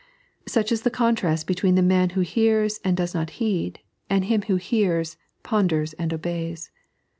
[0.47, 4.41] Such is the contrast between the man who hears and does not heed, and him
[4.47, 6.71] who hears, ponders, and obeys.